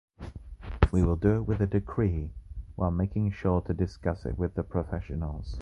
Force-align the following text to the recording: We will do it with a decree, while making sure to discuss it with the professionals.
We 0.91 1.03
will 1.03 1.15
do 1.15 1.35
it 1.35 1.41
with 1.41 1.61
a 1.61 1.67
decree, 1.67 2.31
while 2.75 2.89
making 2.89 3.29
sure 3.33 3.61
to 3.61 3.73
discuss 3.75 4.25
it 4.25 4.35
with 4.35 4.55
the 4.55 4.63
professionals. 4.63 5.49